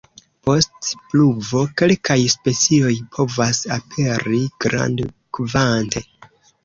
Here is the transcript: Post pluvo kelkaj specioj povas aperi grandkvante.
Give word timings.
Post 0.47 0.87
pluvo 1.09 1.61
kelkaj 1.81 2.17
specioj 2.35 2.95
povas 3.17 3.61
aperi 3.77 4.41
grandkvante. 4.67 6.05